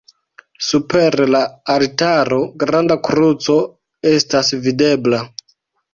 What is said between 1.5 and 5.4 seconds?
altaro granda kruco estas videbla.